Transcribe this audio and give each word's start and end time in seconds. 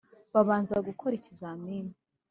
Babanza 0.33 0.75
gukora 0.87 1.13
ikizamini. 1.19 1.91